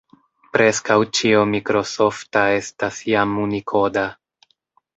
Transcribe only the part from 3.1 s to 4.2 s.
jam unikoda.